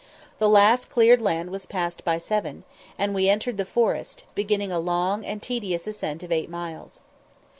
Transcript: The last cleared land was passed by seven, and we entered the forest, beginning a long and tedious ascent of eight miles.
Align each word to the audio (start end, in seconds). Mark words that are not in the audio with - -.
The 0.39 0.49
last 0.49 0.89
cleared 0.89 1.21
land 1.21 1.51
was 1.51 1.67
passed 1.67 2.03
by 2.03 2.17
seven, 2.17 2.63
and 2.97 3.13
we 3.13 3.29
entered 3.29 3.57
the 3.57 3.65
forest, 3.65 4.23
beginning 4.33 4.71
a 4.71 4.79
long 4.79 5.23
and 5.23 5.43
tedious 5.43 5.85
ascent 5.85 6.23
of 6.23 6.31
eight 6.31 6.49
miles. 6.49 7.01